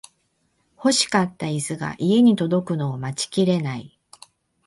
[0.77, 3.99] 欲しかったイスが家に届くのを待ちきれない